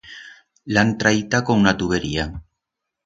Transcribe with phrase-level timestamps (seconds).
[0.77, 2.25] La han traita con una tubería.